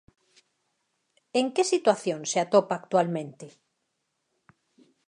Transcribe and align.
En 1.39 1.45
que 1.53 1.63
situación 1.73 2.19
se 2.31 2.37
atopa 2.43 2.73
actualmente? 2.77 3.47